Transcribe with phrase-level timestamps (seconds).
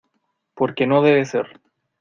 [0.55, 1.61] porque no debe ser.